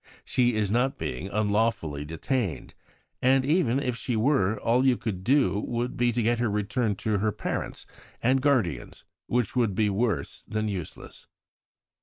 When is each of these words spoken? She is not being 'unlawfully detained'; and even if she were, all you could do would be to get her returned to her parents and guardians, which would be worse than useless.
She 0.25 0.55
is 0.55 0.71
not 0.71 0.97
being 0.97 1.27
'unlawfully 1.29 2.05
detained'; 2.05 2.73
and 3.21 3.45
even 3.45 3.79
if 3.79 3.95
she 3.95 4.15
were, 4.15 4.59
all 4.59 4.83
you 4.83 4.97
could 4.97 5.23
do 5.23 5.59
would 5.59 5.95
be 5.95 6.11
to 6.11 6.23
get 6.23 6.39
her 6.39 6.49
returned 6.49 6.97
to 7.01 7.19
her 7.19 7.31
parents 7.31 7.85
and 8.19 8.41
guardians, 8.41 9.05
which 9.27 9.55
would 9.55 9.75
be 9.75 9.91
worse 9.91 10.43
than 10.47 10.67
useless. 10.67 11.27